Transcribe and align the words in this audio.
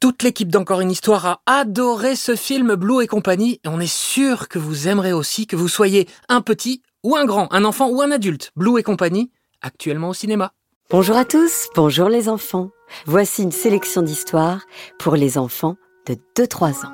Toute 0.00 0.22
l'équipe 0.22 0.50
d'Encore 0.50 0.80
une 0.80 0.90
histoire 0.90 1.26
a 1.26 1.40
adoré 1.46 2.16
ce 2.16 2.36
film 2.36 2.74
Blue 2.74 3.02
et 3.02 3.06
compagnie 3.06 3.60
et 3.64 3.68
on 3.68 3.80
est 3.80 3.92
sûr 3.92 4.48
que 4.48 4.58
vous 4.58 4.88
aimerez 4.88 5.12
aussi 5.12 5.46
que 5.46 5.56
vous 5.56 5.68
soyez 5.68 6.08
un 6.28 6.40
petit 6.40 6.82
ou 7.02 7.16
un 7.16 7.24
grand, 7.24 7.52
un 7.52 7.64
enfant 7.64 7.88
ou 7.88 8.02
un 8.02 8.10
adulte. 8.10 8.50
Blue 8.56 8.78
et 8.78 8.82
compagnie, 8.82 9.30
actuellement 9.62 10.10
au 10.10 10.14
cinéma. 10.14 10.52
Bonjour 10.90 11.16
à 11.16 11.24
tous, 11.24 11.68
bonjour 11.74 12.08
les 12.08 12.28
enfants. 12.28 12.70
Voici 13.06 13.42
une 13.42 13.52
sélection 13.52 14.02
d'histoires 14.02 14.60
pour 14.98 15.16
les 15.16 15.38
enfants 15.38 15.76
de 16.06 16.16
2-3 16.36 16.86
ans. 16.86 16.92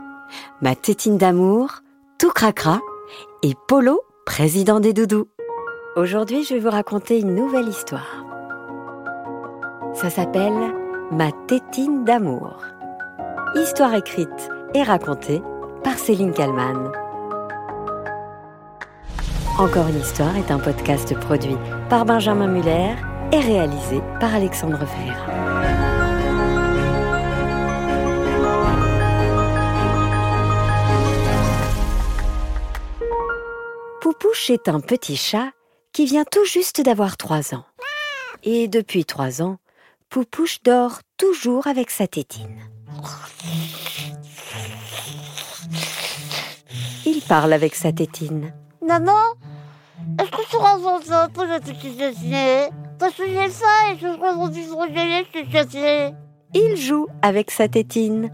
Ma 0.60 0.76
tétine 0.76 1.18
d'amour, 1.18 1.80
tout 2.18 2.30
cracra 2.30 2.80
et 3.42 3.54
Polo, 3.66 4.00
président 4.24 4.78
des 4.78 4.92
doudous. 4.92 5.26
Aujourd'hui, 5.96 6.44
je 6.44 6.54
vais 6.54 6.60
vous 6.60 6.70
raconter 6.70 7.18
une 7.18 7.34
nouvelle 7.34 7.68
histoire. 7.68 8.24
Ça 9.94 10.08
s'appelle 10.08 10.74
Ma 11.10 11.32
tétine 11.48 12.04
d'amour. 12.04 12.62
Histoire 13.56 13.94
écrite 13.94 14.48
et 14.74 14.82
racontée 14.84 15.42
par 15.82 15.98
Céline 15.98 16.32
Kallmann. 16.32 16.92
Encore 19.58 19.88
une 19.88 19.98
histoire 19.98 20.36
est 20.36 20.52
un 20.52 20.60
podcast 20.60 21.18
produit 21.18 21.56
par 21.88 22.04
Benjamin 22.04 22.46
Muller 22.46 22.94
et 23.32 23.40
réalisé 23.40 24.00
par 24.20 24.32
Alexandre 24.36 24.78
Ferreira. 24.86 25.26
Poupouche 34.00 34.50
est 34.50 34.68
un 34.68 34.78
petit 34.78 35.16
chat 35.16 35.50
qui 35.92 36.06
vient 36.06 36.24
tout 36.24 36.44
juste 36.44 36.82
d'avoir 36.82 37.16
trois 37.16 37.52
ans. 37.52 37.64
Et 38.44 38.68
depuis 38.68 39.04
trois 39.04 39.42
ans, 39.42 39.58
Poupouche 40.08 40.62
dort 40.62 41.00
toujours 41.16 41.66
avec 41.66 41.90
sa 41.90 42.06
tétine. 42.06 42.70
Il 47.06 47.20
parle 47.22 47.52
avec 47.52 47.74
sa 47.74 47.92
tétine. 47.92 48.52
Maman, 48.86 49.34
est-ce 50.18 50.30
que 50.30 50.50
tu 50.50 50.56
rends 50.56 51.00
ça 51.02 51.28
pour 51.32 51.44
la 51.44 51.60
petite 51.60 51.96
dessinée 51.96 52.68
Parce 52.98 53.14
que 53.14 53.26
j'ai 53.26 53.48
faim 53.48 53.92
et 53.92 53.98
je 53.98 54.16
crois 54.16 54.34
qu'on 54.34 54.52
suis 54.52 55.48
cassé. 55.50 56.14
Il 56.54 56.76
joue 56.76 57.06
avec 57.22 57.50
sa 57.50 57.68
tétine. 57.68 58.30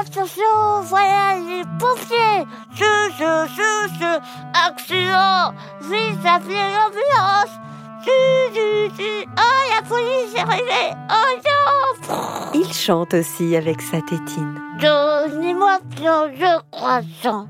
Attention, 0.00 0.80
voilà 0.84 1.36
les 1.36 1.62
pompiers 1.78 2.44
Je, 2.74 2.84
je, 3.18 3.46
je, 3.54 3.94
je, 3.98 4.18
accident 4.66 5.54
Vite, 5.82 6.24
appelez 6.24 6.54
l'ambulance 6.54 7.58
oh, 8.06 9.74
la 9.74 9.82
police 9.88 10.34
est 10.34 10.40
arrivée 10.40 10.94
Oh 11.10 11.36
non. 11.44 12.50
Il 12.54 12.72
chante 12.72 13.14
aussi 13.14 13.56
avec 13.56 13.80
sa 13.80 14.00
tétine. 14.00 14.60
Donnez-moi 14.80 15.78
plein 15.96 16.28
de 16.28 16.60
croissants 16.70 17.48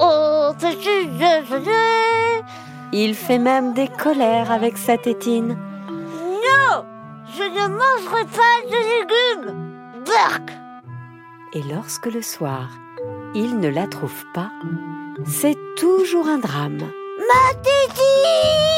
Oh, 0.00 0.50
petit 0.58 1.06
déjeuner 1.06 2.42
Il 2.92 3.14
fait 3.14 3.38
même 3.38 3.74
des 3.74 3.88
colères 3.88 4.50
avec 4.52 4.78
sa 4.78 4.96
tétine. 4.96 5.56
Non 5.90 6.84
Je 7.36 7.42
ne 7.44 7.68
mangerai 7.68 8.24
pas 8.24 8.62
de 8.68 8.76
légumes. 8.76 9.74
Berk 10.06 10.50
Et 11.54 11.62
lorsque 11.72 12.06
le 12.06 12.22
soir, 12.22 12.68
il 13.34 13.58
ne 13.58 13.68
la 13.68 13.86
trouve 13.86 14.24
pas, 14.32 14.50
c'est 15.26 15.58
toujours 15.76 16.26
un 16.28 16.38
drame. 16.38 16.78
Ma 16.78 17.54
tétine 17.54 18.77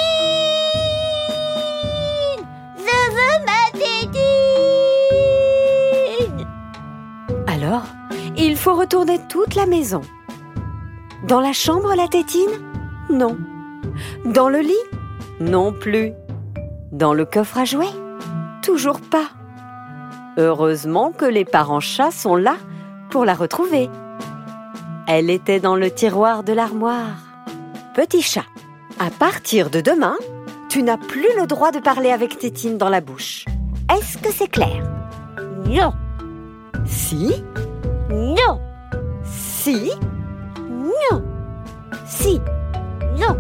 faut 8.61 8.75
retourner 8.75 9.19
toute 9.31 9.55
la 9.55 9.65
maison. 9.65 10.03
Dans 11.27 11.41
la 11.41 11.55
chambre, 11.55 11.95
la 11.97 12.09
tétine? 12.09 12.51
Non. 13.09 13.39
Dans 14.27 14.51
le 14.51 14.59
lit? 14.59 14.85
Non 15.41 15.73
plus. 15.73 16.13
Dans 16.93 17.15
le 17.15 17.25
coffre 17.25 17.57
à 17.57 17.65
jouets? 17.65 17.97
Toujours 18.63 19.01
pas. 19.01 19.31
Heureusement 20.37 21.11
que 21.11 21.25
les 21.25 21.47
parents 21.47 21.81
chats 21.81 22.11
sont 22.11 22.37
là 22.37 22.57
pour 23.09 23.25
la 23.25 23.33
retrouver. 23.33 23.89
Elle 25.09 25.31
était 25.31 25.61
dans 25.61 25.77
le 25.77 25.91
tiroir 25.91 26.45
de 26.45 26.53
l'armoire. 26.53 27.17
Petit 27.95 28.21
chat, 28.21 28.45
à 28.99 29.09
partir 29.09 29.71
de 29.71 29.81
demain, 29.81 30.17
tu 30.69 30.83
n'as 30.83 30.99
plus 30.99 31.29
le 31.39 31.47
droit 31.47 31.73
de 31.73 31.79
parler 31.79 32.11
avec 32.11 32.39
Tétine 32.39 32.77
dans 32.77 32.91
la 32.91 33.01
bouche. 33.01 33.47
Est-ce 33.91 34.19
que 34.19 34.31
c'est 34.31 34.51
clair? 34.51 34.85
Non 35.65 35.95
Si? 36.85 37.43
Non 38.11 38.61
Si. 39.25 39.93
Non 40.59 41.23
Si. 42.07 42.41
Non 43.17 43.37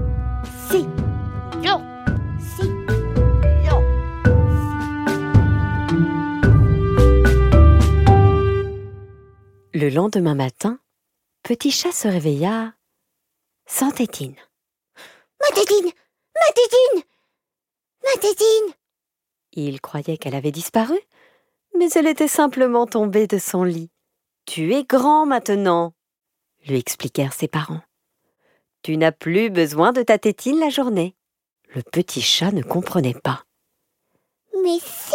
Si. 0.68 0.86
Non 1.64 1.82
Si. 2.38 2.68
Non 3.66 3.82
Le 9.72 9.88
lendemain 9.88 10.34
matin, 10.34 10.78
Petit 11.42 11.72
chat 11.72 11.90
se 11.90 12.06
réveilla 12.06 12.74
sans 13.66 13.90
Tétine. 13.90 14.36
Ma 15.40 15.54
tétine! 15.54 15.90
Ma 16.34 16.54
tétine! 16.54 17.02
Ma 18.04 18.20
tétine! 18.20 18.74
Il 19.52 19.80
croyait 19.80 20.16
qu'elle 20.16 20.34
avait 20.34 20.52
disparu, 20.52 20.98
mais 21.76 21.88
elle 21.94 22.06
était 22.06 22.28
simplement 22.28 22.86
tombée 22.86 23.26
de 23.26 23.38
son 23.38 23.64
lit. 23.64 23.90
Tu 24.46 24.74
es 24.74 24.84
grand 24.84 25.26
maintenant, 25.26 25.94
lui 26.66 26.78
expliquèrent 26.78 27.32
ses 27.32 27.48
parents. 27.48 27.82
Tu 28.82 28.96
n'as 28.96 29.12
plus 29.12 29.50
besoin 29.50 29.92
de 29.92 30.02
ta 30.02 30.18
tétine 30.18 30.58
la 30.58 30.70
journée. 30.70 31.14
Le 31.74 31.82
petit 31.82 32.22
chat 32.22 32.50
ne 32.50 32.62
comprenait 32.62 33.14
pas, 33.14 33.44
Mais 34.64 34.78
si 34.80 35.14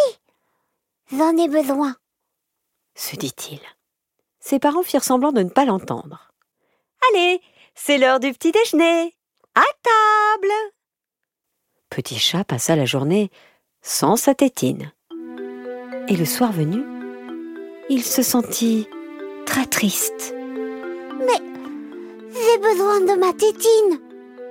J'en 1.10 1.36
ai 1.36 1.48
besoin 1.48 1.96
se 2.96 3.14
dit-il. 3.14 3.60
Ses 4.40 4.58
parents 4.58 4.82
firent 4.82 5.04
semblant 5.04 5.32
de 5.32 5.42
ne 5.42 5.50
pas 5.50 5.64
l'entendre. 5.64 6.32
Allez, 7.10 7.40
c'est 7.74 7.98
l'heure 7.98 8.20
du 8.20 8.32
petit 8.32 8.52
déjeuner. 8.52 9.14
À 9.54 9.64
table. 9.82 10.52
Petit 11.90 12.18
chat 12.18 12.44
passa 12.44 12.74
la 12.74 12.86
journée 12.86 13.30
sans 13.82 14.16
sa 14.16 14.34
tétine. 14.34 14.92
Et 16.08 16.16
le 16.16 16.24
soir 16.24 16.52
venu, 16.52 16.82
il 17.88 18.02
se 18.02 18.22
sentit 18.22 18.88
très 19.46 19.66
triste. 19.66 20.34
J'ai 22.32 22.58
besoin 22.58 23.00
de 23.00 23.18
ma 23.18 23.32
tétine 23.32 23.98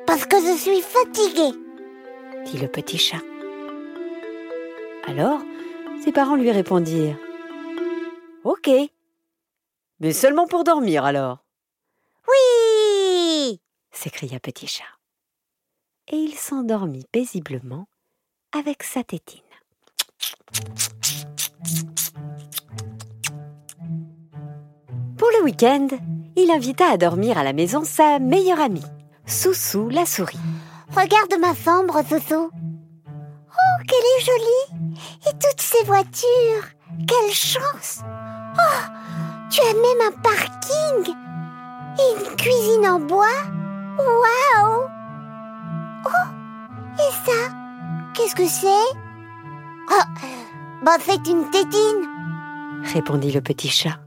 Parce 0.08 0.26
que 0.26 0.38
je 0.38 0.58
suis 0.58 0.82
fatiguée 0.82 1.56
dit 2.46 2.58
le 2.58 2.68
petit 2.68 2.98
chat. 2.98 3.22
Alors, 5.08 5.42
ses 6.04 6.12
parents 6.12 6.36
lui 6.36 6.52
répondirent 6.52 7.18
Ok. 8.44 8.70
Mais 10.00 10.14
seulement 10.14 10.48
pour 10.48 10.64
dormir 10.64 11.06
alors 11.06 11.44
Oui 12.28 13.60
s'écria 13.92 14.40
Petit 14.40 14.68
Chat. 14.68 14.84
Et 16.12 16.18
il 16.18 16.36
s'endormit 16.36 17.06
paisiblement 17.12 17.88
avec 18.52 18.84
sa 18.84 19.04
tétine. 19.04 19.42
Pour 25.26 25.40
le 25.40 25.46
week-end, 25.46 25.88
il 26.36 26.52
invita 26.52 26.86
à 26.86 26.98
dormir 26.98 27.40
à 27.40 27.44
la 27.44 27.52
maison 27.52 27.84
sa 27.84 28.20
meilleure 28.20 28.60
amie, 28.60 28.86
Soussou 29.26 29.90
la 29.90 30.06
souris. 30.06 30.38
Regarde 30.90 31.34
ma 31.42 31.56
chambre, 31.56 32.04
Soso. 32.08 32.52
Oh, 32.54 33.84
qu'elle 33.88 33.98
est 33.98 34.24
jolie. 34.24 35.00
Et 35.28 35.32
toutes 35.32 35.62
ces 35.62 35.84
voitures. 35.86 36.70
Quelle 37.08 37.34
chance. 37.34 38.02
Oh, 38.56 38.84
tu 39.50 39.62
as 39.62 39.74
même 39.74 40.10
un 40.10 40.22
parking. 40.22 41.16
Et 41.98 42.20
une 42.20 42.36
cuisine 42.36 42.88
en 42.88 43.00
bois. 43.00 43.26
Waouh. 43.98 44.84
Oh, 46.06 47.00
et 47.00 47.26
ça 47.26 47.50
Qu'est-ce 48.14 48.36
que 48.36 48.48
c'est? 48.48 48.96
Oh, 49.90 50.24
bah 50.84 50.98
c'est 51.00 51.26
une 51.28 51.50
tétine. 51.50 52.08
Répondit 52.94 53.32
le 53.32 53.42
petit 53.42 53.70
chat. 53.70 54.05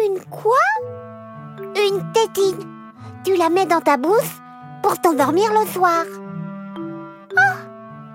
Une 0.00 0.20
quoi? 0.30 0.54
Une 1.60 2.12
tétine. 2.12 2.66
Tu 3.24 3.36
la 3.36 3.50
mets 3.50 3.66
dans 3.66 3.80
ta 3.80 3.96
bouche 3.96 4.40
pour 4.82 4.98
t'endormir 4.98 5.52
le 5.52 5.66
soir. 5.70 6.04
Oh, 6.78 7.58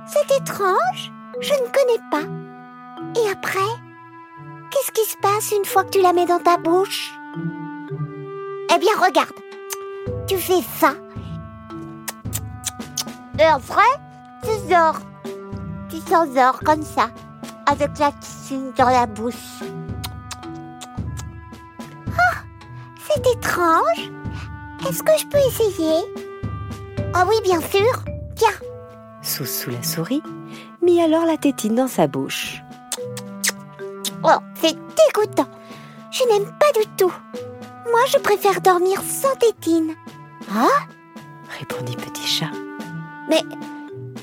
c'est 0.08 0.38
étrange. 0.38 1.12
Je 1.40 1.54
ne 1.54 1.68
connais 1.70 2.02
pas. 2.10 3.22
Et 3.22 3.30
après, 3.30 3.60
qu'est-ce 4.72 4.92
qui 4.92 5.08
se 5.08 5.18
passe 5.18 5.52
une 5.52 5.66
fois 5.66 5.84
que 5.84 5.92
tu 5.92 6.02
la 6.02 6.14
mets 6.14 6.26
dans 6.26 6.40
ta 6.40 6.58
bouche? 6.58 7.14
Eh 8.74 8.80
bien, 8.80 8.94
regarde. 8.98 9.34
Tu 10.28 10.38
fais 10.38 10.64
ça. 10.80 10.94
Et 13.40 13.44
après, 13.44 13.82
tu 14.44 14.50
sors. 14.70 15.00
Tu 15.90 16.00
t'endors 16.02 16.60
comme 16.66 16.84
ça, 16.84 17.10
avec 17.68 18.00
la 18.00 18.12
tétine 18.12 18.72
dans 18.76 18.90
la 18.90 19.06
bouche. 19.06 19.62
C'est 23.18 23.32
étrange. 23.32 24.12
Est-ce 24.88 25.04
que 25.04 25.12
je 25.18 25.26
peux 25.28 25.38
essayer? 25.38 26.04
Ah 27.14 27.26
oui, 27.28 27.36
bien 27.44 27.62
sûr. 27.62 28.04
Tiens. 28.36 28.50
Soussou 29.22 29.72
la 29.72 29.84
souris 29.84 30.22
mit 30.82 31.02
alors 31.02 31.26
la 31.26 31.38
tétine 31.38 31.76
dans 31.76 31.88
sa 31.88 32.08
bouche. 32.08 32.62
Oh, 34.24 34.40
c'est 34.56 34.74
dégoûtant. 34.76 35.48
Je 36.12 36.24
n'aime 36.26 36.50
pas 36.60 36.80
du 36.80 36.86
tout. 36.98 37.14
Moi, 37.92 38.02
je 38.08 38.18
préfère 38.20 38.62
dormir 38.62 39.02
sans 39.02 39.36
tétine. 39.36 39.96
Ah 40.54 40.68
répondit 41.60 41.96
Petit 41.96 42.28
Chat. 42.28 42.52
Mais 43.30 43.42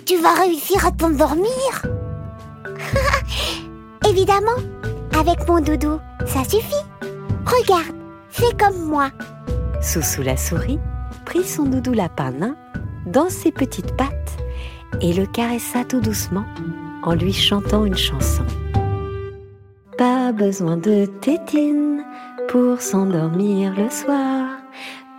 tu 0.06 0.16
vas 0.16 0.34
réussir 0.34 0.86
à 0.86 0.92
t'endormir 0.92 1.82
Évidemment, 4.08 4.56
avec 5.18 5.46
mon 5.48 5.60
doudou, 5.60 5.98
ça 6.26 6.44
suffit. 6.44 6.74
Regarde, 7.44 8.03
fais 8.34 8.52
comme 8.58 8.88
moi. 8.88 9.10
Soussou 9.80 10.22
la 10.22 10.36
souris 10.36 10.80
prit 11.24 11.44
son 11.44 11.64
doudou 11.64 11.92
lapin 11.92 12.32
nain 12.32 12.56
dans 13.06 13.28
ses 13.28 13.52
petites 13.52 13.96
pattes 13.96 14.36
et 15.00 15.12
le 15.12 15.26
caressa 15.26 15.84
tout 15.84 16.00
doucement 16.00 16.44
en 17.04 17.14
lui 17.14 17.32
chantant 17.32 17.84
une 17.84 17.96
chanson. 17.96 18.44
Pas 19.96 20.32
besoin 20.32 20.76
de 20.76 21.06
tétine 21.20 22.04
pour 22.48 22.80
s'endormir 22.80 23.72
le 23.76 23.88
soir. 23.88 24.48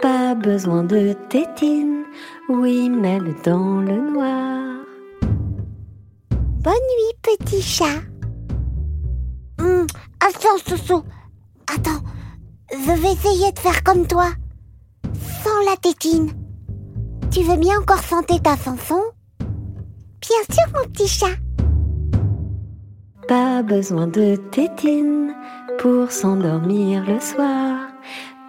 Pas 0.01 0.35
besoin 0.35 0.83
de 0.83 1.13
tétine, 1.29 2.03
oui, 2.49 2.89
même 2.89 3.33
dans 3.45 3.79
le 3.79 4.11
noir. 4.11 4.83
Bonne 6.31 6.73
nuit, 6.73 7.15
petit 7.21 7.61
chat. 7.61 8.01
Hum, 9.61 9.87
attends, 10.19 10.57
Soussou. 10.67 11.03
Attends, 11.73 12.03
je 12.83 12.91
vais 12.91 13.13
essayer 13.13 13.51
de 13.51 13.59
faire 13.59 13.83
comme 13.83 14.07
toi. 14.07 14.31
Sans 15.43 15.59
la 15.69 15.77
tétine. 15.77 16.31
Tu 17.31 17.41
veux 17.41 17.57
bien 17.57 17.79
encore 17.79 18.01
chanter 18.03 18.39
ta 18.39 18.55
chanson? 18.57 19.01
Bien 19.39 20.55
sûr, 20.55 20.65
mon 20.73 20.89
petit 20.89 21.07
chat. 21.07 21.35
Pas 23.27 23.63
besoin 23.63 24.07
de 24.07 24.35
tétine 24.51 25.33
pour 25.79 26.11
s'endormir 26.11 27.05
le 27.05 27.19
soir. 27.19 27.87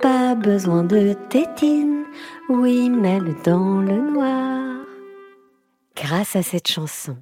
Pas 0.00 0.34
besoin 0.34 0.84
de 0.84 1.14
tétine, 1.30 2.04
oui, 2.48 2.90
même 2.90 3.34
dans 3.44 3.80
le 3.80 4.12
noir. 4.12 4.84
Grâce 5.96 6.36
à 6.36 6.42
cette 6.42 6.68
chanson 6.68 7.16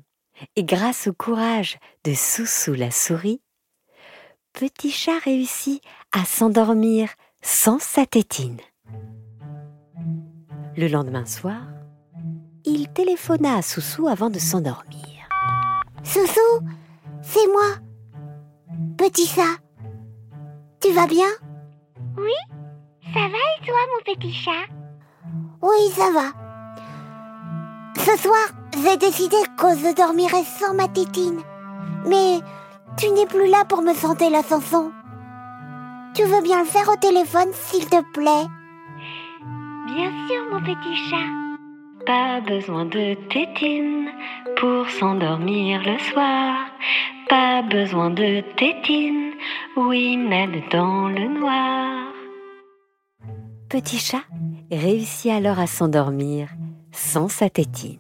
et 0.56 0.64
grâce 0.64 1.06
au 1.06 1.12
courage 1.12 1.78
de 2.04 2.12
Soussou 2.12 2.74
la 2.74 2.90
souris, 2.90 3.40
Petit 4.54 4.92
chat 4.92 5.18
réussit 5.18 5.82
à 6.14 6.25
s'endormir 6.25 7.08
sans 7.43 7.81
sa 7.81 8.06
tétine. 8.06 8.61
Le 10.76 10.87
lendemain 10.87 11.26
soir, 11.26 11.62
il 12.64 12.88
téléphona 12.88 13.56
à 13.56 13.62
Soussou 13.62 14.06
avant 14.06 14.31
de 14.31 14.38
s'endormir. 14.38 15.28
Soussou, 16.05 16.61
c'est 17.20 17.46
moi. 17.49 17.66
Petit 18.96 19.26
chat. 19.26 19.58
Tu 20.81 20.93
vas 20.93 21.08
bien? 21.08 21.26
Oui, 22.17 22.56
ça 23.12 23.20
va 23.20 23.26
et 23.26 23.67
toi, 23.67 23.76
mon 23.93 24.14
petit 24.14 24.32
chat? 24.32 24.67
Oui, 25.62 25.90
ça 25.96 26.12
va. 26.12 26.32
Ce 27.96 28.22
soir, 28.22 28.46
j'ai 28.82 28.96
décidé 28.96 29.37
que 29.58 29.76
je 29.76 29.94
dormirai 29.96 30.44
sans 30.44 30.75
ma 30.75 30.87
tétine. 30.87 31.40
Mais 32.06 32.38
tu 32.96 33.10
n'es 33.10 33.26
plus 33.26 33.49
là 33.49 33.64
pour 33.64 33.82
me 33.82 33.94
chanter 33.94 34.31
la 34.31 34.43
chanson. 34.43 34.93
Tu 36.14 36.22
veux 36.22 36.43
bien 36.43 36.61
le 36.61 36.66
faire 36.66 36.88
au 36.88 36.96
téléphone, 36.96 37.49
s'il 37.52 37.87
te 37.87 38.00
plaît 38.12 38.46
Bien 39.87 40.11
sûr, 40.28 40.44
mon 40.52 40.61
petit 40.61 40.96
chat. 41.11 41.26
Pas 42.06 42.40
besoin 42.40 42.84
de 42.84 43.14
tétine 43.31 44.11
pour 44.56 44.88
s'endormir 44.90 45.82
le 45.84 45.99
soir. 45.99 46.66
Pas 47.28 47.62
besoin 47.62 48.11
de 48.11 48.43
tétine, 48.56 49.32
oui, 49.76 50.16
même 50.16 50.62
dans 50.70 51.08
le 51.08 51.40
noir. 51.40 52.12
Petit 53.69 53.99
chat 53.99 54.22
réussit 54.70 55.32
alors 55.32 55.58
à 55.58 55.67
s'endormir 55.67 56.49
sans 56.93 57.28
sa 57.28 57.50
tétine. 57.50 57.99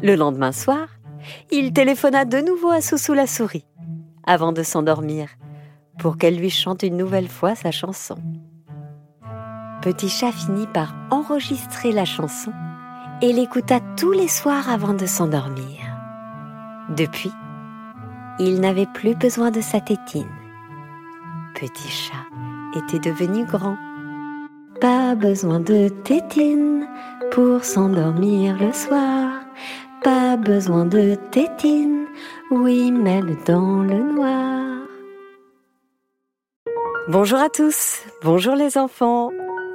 Le 0.00 0.14
lendemain 0.14 0.52
soir, 0.52 0.86
il 1.50 1.72
téléphona 1.72 2.24
de 2.24 2.38
nouveau 2.38 2.70
à 2.70 2.80
Soussou 2.80 3.14
la 3.14 3.26
souris 3.26 3.64
avant 4.24 4.52
de 4.52 4.62
s'endormir 4.62 5.28
pour 5.98 6.16
qu'elle 6.16 6.36
lui 6.36 6.50
chante 6.50 6.82
une 6.82 6.96
nouvelle 6.96 7.28
fois 7.28 7.54
sa 7.54 7.70
chanson. 7.70 8.16
Petit 9.82 10.08
chat 10.08 10.32
finit 10.32 10.66
par 10.66 10.94
enregistrer 11.10 11.92
la 11.92 12.04
chanson 12.04 12.52
et 13.22 13.32
l'écouta 13.32 13.80
tous 13.96 14.12
les 14.12 14.28
soirs 14.28 14.68
avant 14.68 14.94
de 14.94 15.06
s'endormir. 15.06 15.78
Depuis, 16.96 17.32
il 18.38 18.60
n'avait 18.60 18.86
plus 18.86 19.14
besoin 19.14 19.50
de 19.50 19.60
sa 19.60 19.80
tétine. 19.80 20.26
Petit 21.54 21.88
chat 21.88 22.26
était 22.76 22.98
devenu 22.98 23.44
grand. 23.44 23.76
Pas 24.80 25.14
besoin 25.14 25.60
de 25.60 25.88
tétine 25.88 26.86
pour 27.30 27.64
s'endormir 27.64 28.56
le 28.58 28.72
soir. 28.72 29.30
Pas 30.02 30.36
besoin 30.36 30.86
de 30.86 31.16
tétine, 31.30 31.99
oui, 32.50 32.92
même 32.92 33.36
dans 33.46 33.82
le 33.82 33.98
noir. 33.98 34.86
Bonjour 37.08 37.38
à 37.38 37.48
tous, 37.48 38.04
bonjour 38.22 38.54
les 38.54 38.78
enfants. 38.78 39.30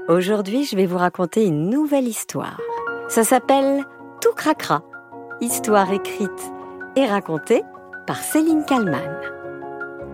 Aujourd'hui, 0.07 0.63
je 0.65 0.75
vais 0.75 0.85
vous 0.85 0.97
raconter 0.97 1.45
une 1.45 1.69
nouvelle 1.69 2.07
histoire. 2.07 2.61
Ça 3.09 3.23
s'appelle 3.23 3.83
Tout 4.21 4.33
Cracra, 4.33 4.83
histoire 5.41 5.91
écrite 5.91 6.29
et 6.95 7.05
racontée 7.05 7.63
par 8.07 8.17
Céline 8.17 8.63
Kallmann. 8.65 9.19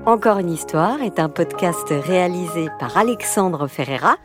Encore 0.05 0.39
une 0.39 0.49
histoire 0.49 1.01
est 1.03 1.19
un 1.19 1.29
podcast 1.29 1.87
réalisé 1.89 2.69
par 2.79 2.97
Alexandre 2.97 3.67
Ferreira 3.67 4.15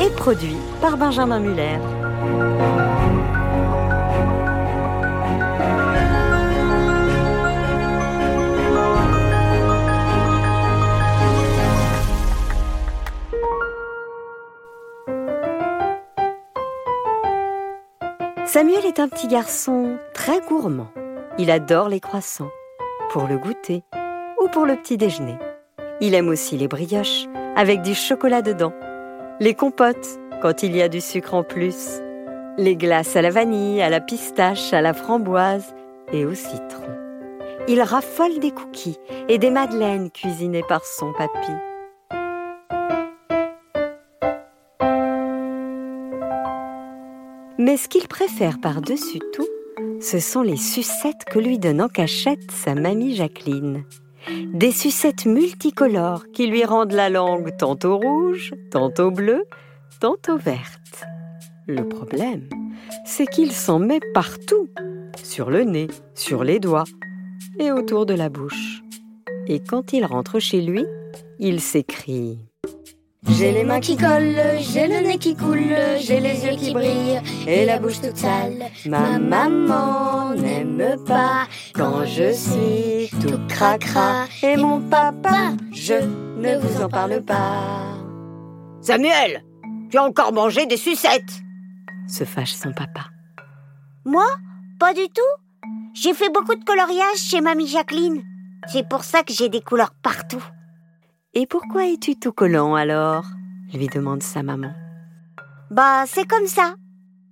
et 0.00 0.10
produit 0.10 0.56
par 0.82 0.98
Benjamin 0.98 1.40
Muller. 1.40 1.78
Samuel 18.56 18.86
est 18.86 19.00
un 19.00 19.08
petit 19.08 19.28
garçon 19.28 19.98
très 20.14 20.40
gourmand. 20.40 20.88
Il 21.36 21.50
adore 21.50 21.90
les 21.90 22.00
croissants, 22.00 22.48
pour 23.10 23.26
le 23.26 23.36
goûter 23.36 23.82
ou 24.42 24.48
pour 24.48 24.64
le 24.64 24.76
petit 24.76 24.96
déjeuner. 24.96 25.36
Il 26.00 26.14
aime 26.14 26.30
aussi 26.30 26.56
les 26.56 26.66
brioches 26.66 27.26
avec 27.54 27.82
du 27.82 27.94
chocolat 27.94 28.40
dedans, 28.40 28.72
les 29.40 29.52
compotes 29.52 30.18
quand 30.40 30.62
il 30.62 30.74
y 30.74 30.80
a 30.80 30.88
du 30.88 31.02
sucre 31.02 31.34
en 31.34 31.42
plus, 31.42 32.00
les 32.56 32.76
glaces 32.76 33.14
à 33.14 33.20
la 33.20 33.28
vanille, 33.28 33.82
à 33.82 33.90
la 33.90 34.00
pistache, 34.00 34.72
à 34.72 34.80
la 34.80 34.94
framboise 34.94 35.74
et 36.14 36.24
au 36.24 36.32
citron. 36.32 36.96
Il 37.68 37.82
raffole 37.82 38.38
des 38.38 38.52
cookies 38.52 38.96
et 39.28 39.36
des 39.36 39.50
madeleines 39.50 40.10
cuisinées 40.10 40.64
par 40.66 40.82
son 40.82 41.12
papy. 41.12 41.52
Mais 47.76 47.82
ce 47.82 47.88
qu'il 47.88 48.08
préfère 48.08 48.58
par-dessus 48.58 49.18
tout, 49.34 49.48
ce 50.00 50.18
sont 50.18 50.40
les 50.40 50.56
sucettes 50.56 51.26
que 51.30 51.38
lui 51.38 51.58
donne 51.58 51.82
en 51.82 51.88
cachette 51.88 52.50
sa 52.50 52.74
mamie 52.74 53.14
Jacqueline. 53.14 53.84
Des 54.54 54.72
sucettes 54.72 55.26
multicolores 55.26 56.24
qui 56.32 56.46
lui 56.46 56.64
rendent 56.64 56.94
la 56.94 57.10
langue 57.10 57.54
tantôt 57.58 57.98
rouge, 57.98 58.54
tantôt 58.70 59.10
bleue, 59.10 59.44
tantôt 60.00 60.38
verte. 60.38 61.04
Le 61.66 61.86
problème, 61.86 62.48
c'est 63.04 63.26
qu'il 63.26 63.52
s'en 63.52 63.78
met 63.78 64.00
partout, 64.14 64.70
sur 65.22 65.50
le 65.50 65.64
nez, 65.64 65.88
sur 66.14 66.44
les 66.44 66.60
doigts 66.60 66.84
et 67.58 67.72
autour 67.72 68.06
de 68.06 68.14
la 68.14 68.30
bouche. 68.30 68.80
Et 69.48 69.60
quand 69.60 69.92
il 69.92 70.06
rentre 70.06 70.38
chez 70.38 70.62
lui, 70.62 70.86
il 71.38 71.60
s'écrie. 71.60 72.38
J'ai 73.28 73.52
les 73.52 73.64
mains 73.64 73.80
qui 73.80 73.96
collent, 73.96 74.40
j'ai 74.60 74.86
le 74.86 75.06
nez 75.06 75.18
qui 75.18 75.34
coule, 75.34 75.76
j'ai 76.00 76.20
les 76.20 76.44
yeux 76.44 76.56
qui 76.56 76.72
brillent 76.72 77.20
et 77.46 77.64
la 77.64 77.78
bouche 77.78 78.00
toute 78.00 78.16
sale. 78.16 78.70
Ma 78.86 79.18
maman 79.18 80.34
n'aime 80.34 80.96
pas 81.06 81.46
quand 81.74 82.04
je 82.04 82.32
suis 82.32 83.10
tout 83.20 83.38
cracra 83.48 84.26
et 84.42 84.56
mon 84.56 84.80
papa, 84.80 85.52
je 85.72 85.94
ne 86.38 86.58
vous 86.58 86.82
en 86.82 86.88
parle 86.88 87.22
pas. 87.22 87.82
Samuel, 88.80 89.42
tu 89.90 89.98
as 89.98 90.04
encore 90.04 90.32
mangé 90.32 90.66
des 90.66 90.76
sucettes 90.76 91.42
se 92.06 92.24
fâche 92.24 92.54
son 92.54 92.72
papa. 92.72 93.06
Moi? 94.04 94.26
Pas 94.78 94.94
du 94.94 95.08
tout. 95.08 95.22
J'ai 95.94 96.14
fait 96.14 96.30
beaucoup 96.30 96.54
de 96.54 96.64
coloriage 96.64 97.16
chez 97.16 97.40
Mamie 97.40 97.66
Jacqueline. 97.66 98.22
C'est 98.68 98.88
pour 98.88 99.04
ça 99.04 99.22
que 99.22 99.32
j'ai 99.32 99.48
des 99.48 99.60
couleurs 99.60 99.94
partout. 100.02 100.44
Et 101.38 101.46
pourquoi 101.46 101.84
es-tu 101.84 102.16
tout 102.16 102.32
collant 102.32 102.74
alors? 102.76 103.26
lui 103.74 103.88
demande 103.88 104.22
sa 104.22 104.42
maman. 104.42 104.72
Bah, 105.70 106.04
c'est 106.06 106.26
comme 106.26 106.46
ça. 106.46 106.76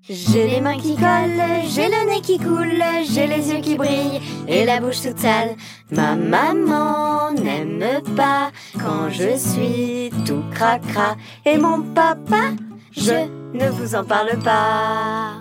J'ai 0.03 0.47
les 0.47 0.61
mains 0.61 0.77
qui 0.77 0.95
collent, 0.95 1.63
j'ai 1.75 1.89
le 1.89 2.11
nez 2.11 2.21
qui 2.21 2.37
coule, 2.37 2.85
j'ai 3.11 3.27
les 3.27 3.51
yeux 3.51 3.63
qui 3.63 3.77
brillent 3.77 4.21
et 4.47 4.67
la 4.67 4.79
bouche 4.79 5.01
toute 5.01 5.19
sale. 5.19 5.57
Ma 5.91 6.17
maman 6.17 7.33
n'aime 7.33 8.03
pas 8.15 8.51
quand 8.75 9.09
je 9.09 9.39
suis 9.39 10.11
tout 10.27 10.45
cracra 10.53 11.17
et 11.47 11.57
mon 11.57 11.81
papa, 11.81 12.51
je 12.91 13.27
ne 13.55 13.71
vous 13.71 13.95
en 13.95 14.05
parle 14.05 14.39
pas. 14.45 15.33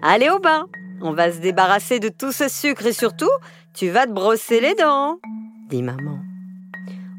Allez 0.00 0.30
au 0.30 0.38
bain, 0.38 0.68
on 1.02 1.12
va 1.12 1.32
se 1.32 1.38
débarrasser 1.38 1.98
de 1.98 2.08
tout 2.08 2.30
ce 2.30 2.46
sucre 2.46 2.86
et 2.86 2.92
surtout, 2.92 3.34
tu 3.74 3.88
vas 3.88 4.06
te 4.06 4.12
brosser 4.12 4.60
les 4.60 4.76
dents, 4.76 5.18
dit 5.68 5.82
maman. 5.82 6.29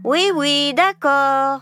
Oui, 0.04 0.32
oui, 0.36 0.74
d'accord. 0.74 1.62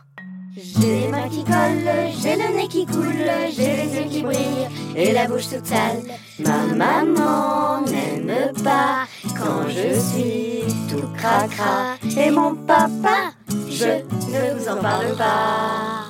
J'ai 0.56 1.02
les 1.02 1.08
mains 1.08 1.30
qui 1.30 1.44
collent, 1.44 2.12
j'ai 2.22 2.36
le 2.36 2.56
nez 2.56 2.68
qui 2.68 2.86
coule, 2.86 3.30
j'ai 3.52 3.76
les 3.76 3.96
yeux 3.96 4.10
qui 4.10 4.24
brillent 4.24 4.68
et 4.96 5.12
la 5.14 5.28
bouche 5.28 5.50
toute 5.50 5.66
sale. 5.66 6.02
Ma 6.40 6.64
maman 6.74 7.82
n'aime 7.82 8.52
pas 8.64 9.06
quand 9.38 9.70
je 9.70 10.00
suis 10.00 10.64
tout 10.90 11.08
cracra 11.18 11.96
et 12.18 12.32
mon 12.32 12.56
papa, 12.56 13.32
je 13.70 13.86
ne 13.88 14.58
vous 14.58 14.68
en 14.70 14.82
parle 14.82 15.16
pas. 15.18 16.06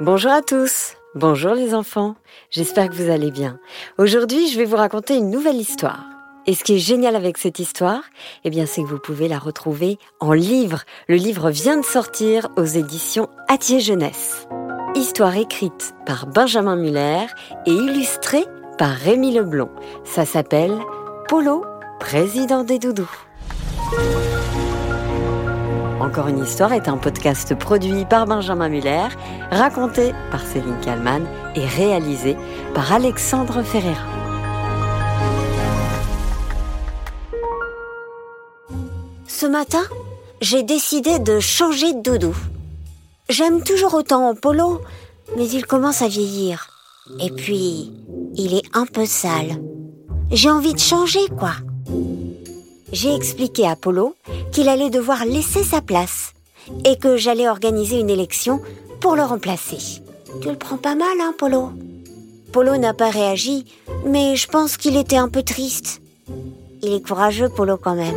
Bonjour 0.00 0.30
à 0.30 0.42
tous, 0.42 0.94
bonjour 1.14 1.54
les 1.54 1.74
enfants, 1.74 2.16
j'espère 2.50 2.88
que 2.88 2.94
vous 2.94 3.10
allez 3.10 3.30
bien. 3.30 3.58
Aujourd'hui, 3.98 4.48
je 4.48 4.58
vais 4.58 4.64
vous 4.64 4.76
raconter 4.76 5.16
une 5.16 5.30
nouvelle 5.30 5.56
histoire. 5.56 6.09
Et 6.50 6.54
ce 6.54 6.64
qui 6.64 6.74
est 6.74 6.78
génial 6.80 7.14
avec 7.14 7.38
cette 7.38 7.60
histoire, 7.60 8.02
eh 8.42 8.50
bien, 8.50 8.66
c'est 8.66 8.82
que 8.82 8.88
vous 8.88 8.98
pouvez 8.98 9.28
la 9.28 9.38
retrouver 9.38 10.00
en 10.18 10.32
livre. 10.32 10.80
Le 11.06 11.14
livre 11.14 11.48
vient 11.48 11.76
de 11.76 11.84
sortir 11.84 12.48
aux 12.56 12.64
éditions 12.64 13.28
Atier 13.46 13.78
Jeunesse. 13.78 14.48
Histoire 14.96 15.36
écrite 15.36 15.94
par 16.06 16.26
Benjamin 16.26 16.74
Muller 16.74 17.26
et 17.66 17.70
illustrée 17.70 18.44
par 18.78 18.90
Rémi 18.90 19.32
Leblond. 19.32 19.70
Ça 20.02 20.24
s'appelle 20.24 20.76
Polo, 21.28 21.64
président 22.00 22.64
des 22.64 22.80
doudous. 22.80 23.12
Encore 26.00 26.26
une 26.26 26.42
histoire 26.42 26.72
est 26.72 26.88
un 26.88 26.96
podcast 26.96 27.54
produit 27.54 28.04
par 28.06 28.26
Benjamin 28.26 28.70
Muller, 28.70 29.06
raconté 29.52 30.12
par 30.32 30.44
Céline 30.44 30.80
Kallmann 30.84 31.24
et 31.54 31.64
réalisé 31.64 32.36
par 32.74 32.92
Alexandre 32.92 33.62
Ferreira. 33.62 34.19
Ce 39.40 39.46
matin, 39.46 39.84
j'ai 40.42 40.62
décidé 40.62 41.18
de 41.18 41.40
changer 41.40 41.94
de 41.94 42.00
doudou. 42.02 42.36
J'aime 43.30 43.62
toujours 43.62 43.94
autant 43.94 44.34
Polo, 44.34 44.82
mais 45.34 45.48
il 45.48 45.64
commence 45.64 46.02
à 46.02 46.08
vieillir. 46.08 46.68
Et 47.20 47.30
puis, 47.30 47.90
il 48.34 48.52
est 48.52 48.68
un 48.74 48.84
peu 48.84 49.06
sale. 49.06 49.58
J'ai 50.30 50.50
envie 50.50 50.74
de 50.74 50.78
changer, 50.78 51.26
quoi 51.38 51.54
j'ai 52.92 53.14
expliqué 53.14 53.66
à 53.66 53.76
Polo 53.76 54.14
qu'il 54.52 54.68
allait 54.68 54.90
devoir 54.90 55.24
laisser 55.24 55.64
sa 55.64 55.80
place 55.80 56.34
et 56.84 56.98
que 56.98 57.16
j'allais 57.16 57.48
organiser 57.48 57.98
une 57.98 58.10
élection 58.10 58.60
pour 59.00 59.16
le 59.16 59.22
remplacer. 59.22 60.02
Tu 60.42 60.48
le 60.48 60.58
prends 60.58 60.76
pas 60.76 60.96
mal, 60.96 61.18
hein, 61.18 61.32
Polo? 61.38 61.70
Polo 62.52 62.76
n'a 62.76 62.92
pas 62.92 63.08
réagi, 63.08 63.64
mais 64.04 64.36
je 64.36 64.48
pense 64.48 64.76
qu'il 64.76 64.98
était 64.98 65.16
un 65.16 65.28
peu 65.28 65.42
triste. 65.42 66.02
Il 66.82 66.94
est 66.94 67.06
courageux, 67.06 67.48
Polo, 67.48 67.76
quand 67.76 67.94
même. 67.94 68.16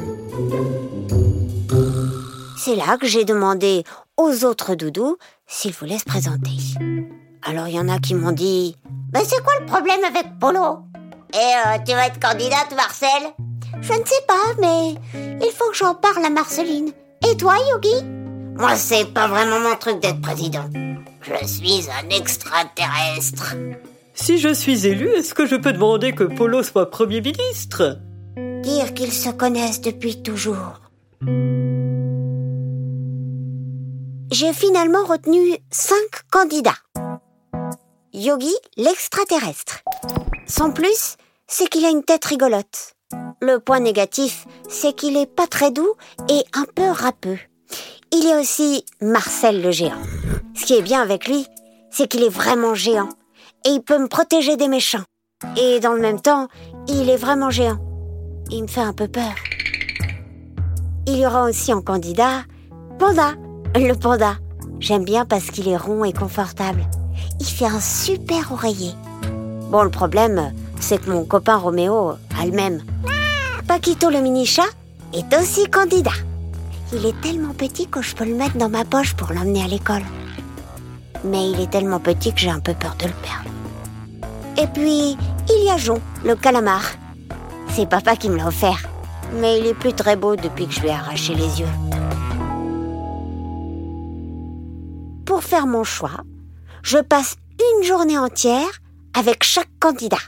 C'est 2.58 2.76
là 2.76 2.98
que 2.98 3.08
j'ai 3.08 3.26
demandé 3.26 3.84
aux 4.16 4.46
autres 4.46 4.76
doudous 4.76 5.18
s'ils 5.48 5.74
voulaient 5.74 5.98
se 5.98 6.06
présenter. 6.06 6.58
Alors 7.44 7.68
il 7.68 7.76
y 7.76 7.80
en 7.80 7.90
a 7.90 8.00
qui 8.00 8.16
m'ont 8.16 8.32
dit 8.32 8.78
Mais 9.14 9.26
c'est 9.26 9.44
quoi 9.44 9.54
le 9.60 9.66
problème 9.66 10.00
avec 10.06 10.40
Polo? 10.40 10.80
Et 11.34 11.38
euh, 11.38 11.78
tu 11.86 11.94
vas 11.94 12.08
être 12.08 12.20
candidate, 12.20 12.74
Marcel? 12.76 13.10
Je 13.82 13.92
ne 13.92 14.06
sais 14.06 14.24
pas, 14.28 14.54
mais 14.62 14.96
il 15.14 15.52
faut 15.54 15.70
que 15.70 15.76
j'en 15.76 15.96
parle 15.96 16.24
à 16.24 16.30
Marceline. 16.30 16.92
Et 17.30 17.36
toi, 17.36 17.56
Yogi? 17.72 18.06
Moi, 18.56 18.76
c'est 18.78 19.14
pas 19.14 19.28
vraiment 19.28 19.60
mon 19.60 19.76
truc 19.76 20.00
d'être 20.00 20.22
président. 20.22 20.70
Je 21.22 21.46
suis 21.46 21.90
un 21.90 22.10
extraterrestre. 22.16 23.56
Si 24.14 24.38
je 24.38 24.54
suis 24.54 24.88
élu, 24.88 25.10
est-ce 25.10 25.34
que 25.34 25.46
je 25.46 25.56
peux 25.56 25.74
demander 25.74 26.14
que 26.14 26.24
Polo 26.24 26.64
soit 26.64 26.90
Premier 26.92 27.20
ministre? 27.20 27.98
Qu'ils 28.74 29.14
se 29.14 29.30
connaissent 29.30 29.82
depuis 29.82 30.22
toujours. 30.22 30.82
J'ai 34.32 34.52
finalement 34.52 35.06
retenu 35.06 35.58
cinq 35.72 36.24
candidats. 36.32 36.78
Yogi, 38.14 38.54
l'extraterrestre. 38.76 39.84
Sans 40.48 40.72
plus, 40.72 41.18
c'est 41.48 41.70
qu'il 41.70 41.86
a 41.86 41.90
une 41.90 42.04
tête 42.04 42.26
rigolote. 42.26 42.96
Le 43.42 43.60
point 43.60 43.80
négatif, 43.80 44.48
c'est 44.68 44.96
qu'il 44.96 45.18
est 45.18 45.34
pas 45.34 45.48
très 45.48 45.72
doux 45.72 45.94
et 46.30 46.44
un 46.54 46.66
peu 46.76 46.90
râpeux. 46.90 47.40
Il 48.12 48.28
a 48.32 48.40
aussi 48.40 48.86
Marcel 49.02 49.62
le 49.62 49.72
géant. 49.72 50.02
Ce 50.56 50.66
qui 50.66 50.74
est 50.74 50.82
bien 50.82 51.02
avec 51.02 51.28
lui, 51.28 51.46
c'est 51.92 52.08
qu'il 52.08 52.24
est 52.24 52.30
vraiment 52.30 52.74
géant 52.74 53.10
et 53.66 53.70
il 53.70 53.82
peut 53.82 54.00
me 54.00 54.08
protéger 54.08 54.58
des 54.58 54.68
méchants. 54.68 55.06
Et 55.58 55.80
dans 55.80 55.94
le 55.94 56.02
même 56.02 56.22
temps, 56.22 56.48
il 56.88 57.10
est 57.10 57.18
vraiment 57.18 57.50
géant. 57.50 57.80
Il 58.52 58.64
me 58.64 58.68
fait 58.68 58.82
un 58.82 58.94
peu 58.94 59.08
peur. 59.08 59.34
Il 61.08 61.18
y 61.18 61.26
aura 61.26 61.46
aussi 61.46 61.72
un 61.72 61.82
candidat 61.82 62.44
Panda, 63.00 63.34
le 63.76 63.94
panda. 63.94 64.36
J'aime 64.80 65.04
bien 65.04 65.26
parce 65.26 65.46
qu'il 65.46 65.68
est 65.68 65.78
rond 65.78 66.04
et 66.04 66.14
confortable. 66.14 66.86
Il 67.40 67.46
fait 67.46 67.66
un 67.66 67.80
super 67.80 68.52
oreiller. 68.52 68.92
Bon, 69.70 69.84
le 69.84 69.90
problème, 69.90 70.54
c'est 70.80 71.04
que 71.04 71.10
mon 71.10 71.26
copain 71.26 71.58
Roméo 71.58 72.12
a 72.40 72.46
le 72.46 72.52
même. 72.52 72.82
Paquito 73.68 74.10
le 74.10 74.22
mini-chat 74.22 74.70
est 75.14 75.34
aussi 75.36 75.70
candidat. 75.70 76.12
Il 76.94 77.06
est 77.06 77.20
tellement 77.22 77.54
petit 77.54 77.88
que 77.88 78.02
je 78.02 78.16
peux 78.16 78.26
le 78.26 78.36
mettre 78.36 78.58
dans 78.58 78.70
ma 78.70 78.86
poche 78.86 79.16
pour 79.16 79.34
l'emmener 79.34 79.64
à 79.64 79.68
l'école. 79.68 80.04
Mais 81.24 81.50
il 81.50 81.60
est 81.60 81.72
tellement 81.72 82.00
petit 82.00 82.34
que 82.34 82.40
j'ai 82.40 82.50
un 82.50 82.60
peu 82.60 82.74
peur 82.74 82.96
de 83.00 83.06
le 83.06 83.14
perdre. 83.14 83.50
Et 84.62 84.68
puis, 84.68 85.18
il 85.50 85.66
y 85.66 85.70
a 85.70 85.78
Jon, 85.78 86.00
le 86.24 86.36
calamar. 86.36 86.84
C'est 87.76 87.90
papa 87.90 88.16
qui 88.16 88.30
me 88.30 88.38
l'a 88.38 88.48
offert. 88.48 88.88
Mais 89.40 89.58
il 89.60 89.66
est 89.66 89.74
plus 89.74 89.94
très 89.94 90.16
beau 90.16 90.36
depuis 90.36 90.68
que 90.68 90.74
je 90.74 90.82
lui 90.82 90.90
ai 90.90 90.92
arraché 90.92 91.34
les 91.34 91.60
yeux. 91.60 91.68
Pour 95.26 95.44
faire 95.44 95.66
mon 95.66 95.84
choix, 95.84 96.22
je 96.84 97.00
passe 97.00 97.36
une 97.60 97.84
journée 97.84 98.18
entière 98.18 98.70
avec 99.18 99.44
chaque 99.44 99.72
candidat. 99.80 100.22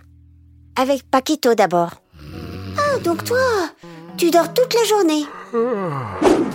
Avec 0.76 1.04
Paquito 1.12 1.54
d'abord. 1.54 1.92
Ah, 2.78 2.98
donc 3.04 3.24
toi, 3.24 3.38
tu 4.18 4.32
dors 4.32 4.52
toute 4.52 4.74
la 4.74 4.84
journée. 4.86 5.26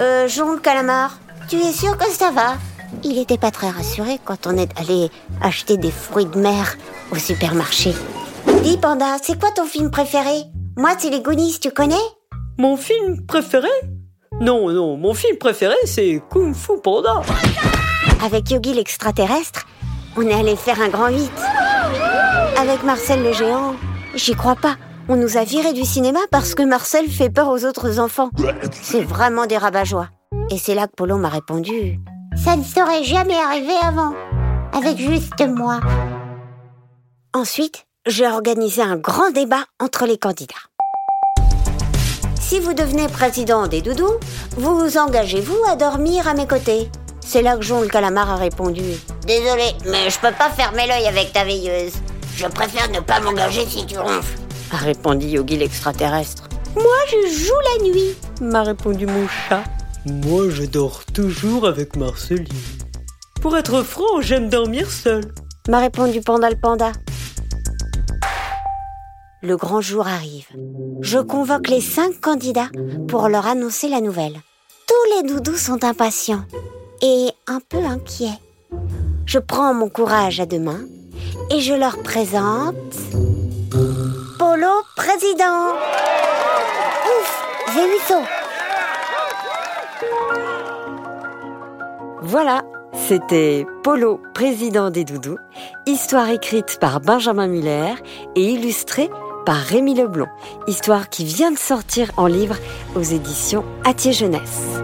Euh, 0.01 0.27
Jean 0.27 0.53
le 0.55 0.59
calamar, 0.59 1.21
tu 1.49 1.57
es 1.57 1.73
sûr 1.73 1.97
que 1.97 2.11
ça 2.11 2.33
va? 2.33 2.55
Il 3.05 3.17
était 3.19 3.39
pas 3.39 3.53
très 3.53 3.71
rassuré 3.71 4.19
quand 4.25 4.49
on 4.49 4.57
est 4.57 4.77
allé 4.77 5.09
acheter 5.41 5.77
des 5.77 5.93
fruits 5.93 6.27
de 6.27 6.41
mer 6.41 6.77
au 7.13 7.17
supermarché. 7.17 7.95
Dis 8.65 8.77
Panda, 8.77 9.19
c'est 9.23 9.39
quoi 9.39 9.53
ton 9.53 9.67
film 9.67 9.93
préféré? 9.93 10.47
Moi, 10.77 10.91
c'est 10.99 11.11
les 11.11 11.21
Goonies, 11.21 11.59
tu 11.61 11.71
connais? 11.71 11.95
Mon 12.59 12.77
film 12.77 13.27
préféré? 13.27 13.69
Non, 14.41 14.71
non, 14.71 14.97
mon 14.97 15.15
film 15.15 15.37
préféré, 15.37 15.75
c'est 15.85 16.23
Kung 16.31 16.55
Fu 16.55 16.73
Panda. 16.83 17.23
Avec 18.25 18.51
Yogi 18.51 18.73
l'extraterrestre, 18.73 19.67
on 20.17 20.23
est 20.23 20.33
allé 20.33 20.57
faire 20.57 20.81
un 20.81 20.89
grand 20.89 21.09
8. 21.09 21.31
Avec 22.57 22.83
Marcel 22.85 23.23
le 23.23 23.33
géant, 23.33 23.75
j'y 24.15 24.35
crois 24.35 24.57
pas. 24.57 24.77
On 25.09 25.17
nous 25.17 25.37
a 25.37 25.45
virés 25.45 25.73
du 25.73 25.85
cinéma 25.85 26.21
parce 26.31 26.55
que 26.55 26.63
Marcel 26.63 27.09
fait 27.09 27.31
peur 27.31 27.49
aux 27.49 27.65
autres 27.65 27.99
enfants. 27.99 28.31
C'est 28.71 29.03
vraiment 29.03 29.47
des 29.47 29.59
rabat 29.59 29.83
Et 30.51 30.59
c'est 30.59 30.75
là 30.75 30.87
que 30.87 30.95
Polo 30.97 31.17
m'a 31.17 31.29
répondu 31.31 31.99
Ça 32.37 32.57
ne 32.57 32.63
serait 32.63 33.03
jamais 33.03 33.39
arrivé 33.39 33.75
avant, 33.83 34.15
avec 34.73 34.99
juste 34.99 35.45
moi. 35.49 35.81
Ensuite, 37.35 37.87
j'ai 38.07 38.27
organisé 38.27 38.81
un 38.83 38.97
grand 38.97 39.31
débat 39.31 39.65
entre 39.79 40.07
les 40.07 40.17
candidats. 40.17 40.55
si 42.41 42.59
vous 42.59 42.73
devenez 42.73 43.09
président 43.09 43.67
des 43.67 43.83
doudous, 43.83 44.19
vous 44.57 44.97
engagez-vous 44.97 45.59
à 45.69 45.77
dormir 45.77 46.27
à 46.27 46.35
mes 46.35 46.47
côtés? 46.47 46.89
C'est 47.21 47.43
là 47.43 47.57
que 47.57 47.63
Jean 47.63 47.83
le 47.83 47.89
calamar 47.89 48.31
a 48.31 48.37
répondu. 48.37 48.83
Désolé, 49.27 49.75
mais 49.85 50.09
je 50.09 50.19
peux 50.19 50.33
pas 50.33 50.51
fermer 50.51 50.87
l'œil 50.87 51.07
avec 51.07 51.33
ta 51.33 51.45
veilleuse. 51.45 51.93
Je 52.37 52.47
préfère 52.47 52.91
ne 52.91 53.01
pas 53.01 53.21
m'engager 53.21 53.67
si 53.67 53.85
tu 53.87 53.99
ronfles. 53.99 54.39
A 54.73 54.79
répondu 54.79 55.27
Yogi 55.27 55.59
l'extraterrestre. 55.59 56.49
Moi, 56.75 56.97
je 57.09 57.45
joue 57.45 57.61
la 57.79 57.85
nuit. 57.85 58.15
M'a 58.41 58.63
répondu 58.63 59.07
mon 59.07 59.29
chat. 59.29 59.63
Moi, 60.07 60.45
je 60.49 60.65
dors 60.65 61.05
toujours 61.05 61.67
avec 61.67 61.97
Marceline. 61.97 62.47
Pour 63.43 63.57
être 63.57 63.83
franc, 63.83 64.21
j'aime 64.21 64.49
dormir 64.49 64.91
seul. 64.91 65.33
M'a 65.69 65.81
répondu 65.81 66.21
Panda 66.21 66.49
le 66.49 66.57
panda. 66.57 66.93
Le 69.43 69.57
grand 69.57 69.81
jour 69.81 70.07
arrive. 70.07 70.49
Je 71.01 71.19
convoque 71.19 71.69
les 71.69 71.81
cinq 71.81 72.21
candidats 72.21 72.69
pour 73.09 73.29
leur 73.29 73.47
annoncer 73.47 73.89
la 73.89 74.03
nouvelle. 74.03 74.39
Tous 74.87 75.17
les 75.17 75.29
doudous 75.29 75.57
sont 75.57 75.83
impatients 75.83 76.45
et 77.01 77.29
un 77.47 77.61
peu 77.67 77.79
inquiets. 77.79 78.39
Je 79.25 79.39
prends 79.39 79.73
mon 79.73 79.89
courage 79.89 80.41
à 80.41 80.47
deux 80.47 80.59
mains 80.59 80.85
et 81.51 81.61
je 81.61 81.73
leur 81.73 82.03
présente 82.03 82.75
Polo 84.39 84.83
président. 84.95 85.73
Ouf, 87.07 87.45
j'ai. 87.75 88.17
Voilà, 92.23 92.63
c'était 92.93 93.67
Polo, 93.83 94.21
président 94.35 94.91
des 94.91 95.05
Doudous, 95.05 95.39
histoire 95.87 96.29
écrite 96.29 96.79
par 96.79 97.01
Benjamin 97.01 97.47
Muller 97.47 97.95
et 98.37 98.45
illustrée 98.45 99.11
par 99.51 99.63
Rémi 99.63 99.97
Leblond, 99.97 100.29
histoire 100.69 101.09
qui 101.09 101.25
vient 101.25 101.51
de 101.51 101.59
sortir 101.59 102.13
en 102.17 102.29
livre 102.29 102.55
aux 102.95 103.03
éditions 103.03 103.65
Atier 103.85 104.13
Jeunesse. 104.13 104.81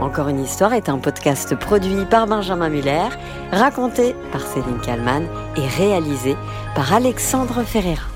Encore 0.00 0.26
une 0.26 0.42
histoire 0.42 0.74
est 0.74 0.88
un 0.88 0.98
podcast 0.98 1.54
produit 1.54 2.04
par 2.10 2.26
Benjamin 2.26 2.70
Muller, 2.70 3.06
raconté 3.52 4.16
par 4.32 4.40
Céline 4.40 4.80
Kallmann 4.84 5.28
et 5.56 5.64
réalisé 5.64 6.34
par 6.74 6.92
Alexandre 6.92 7.62
Ferreira. 7.62 8.11